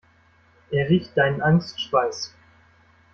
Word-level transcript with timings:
Er 0.71 0.89
riecht 0.89 1.15
deinen 1.15 1.43
Angstschweiß. 1.43 2.33